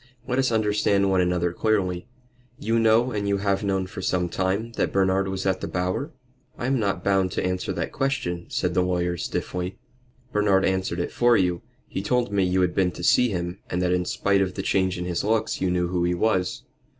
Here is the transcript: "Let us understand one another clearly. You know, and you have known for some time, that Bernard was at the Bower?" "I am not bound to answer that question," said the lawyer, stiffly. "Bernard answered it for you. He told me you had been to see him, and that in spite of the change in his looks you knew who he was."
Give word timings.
"Let 0.27 0.39
us 0.39 0.51
understand 0.51 1.11
one 1.11 1.21
another 1.21 1.53
clearly. 1.53 2.07
You 2.57 2.79
know, 2.79 3.11
and 3.11 3.27
you 3.27 3.37
have 3.37 3.63
known 3.63 3.85
for 3.85 4.01
some 4.01 4.29
time, 4.29 4.71
that 4.71 4.91
Bernard 4.91 5.27
was 5.27 5.45
at 5.45 5.61
the 5.61 5.67
Bower?" 5.67 6.09
"I 6.57 6.65
am 6.65 6.79
not 6.79 7.03
bound 7.03 7.31
to 7.33 7.45
answer 7.45 7.71
that 7.73 7.91
question," 7.91 8.47
said 8.49 8.73
the 8.73 8.81
lawyer, 8.81 9.15
stiffly. 9.15 9.77
"Bernard 10.33 10.65
answered 10.65 10.99
it 10.99 11.11
for 11.11 11.37
you. 11.37 11.61
He 11.87 12.01
told 12.01 12.31
me 12.31 12.43
you 12.43 12.61
had 12.61 12.73
been 12.73 12.91
to 12.93 13.03
see 13.03 13.29
him, 13.29 13.59
and 13.69 13.79
that 13.83 13.93
in 13.93 14.05
spite 14.05 14.41
of 14.41 14.55
the 14.55 14.63
change 14.63 14.97
in 14.97 15.05
his 15.05 15.23
looks 15.23 15.61
you 15.61 15.69
knew 15.69 15.89
who 15.89 16.03
he 16.03 16.15
was." 16.15 16.63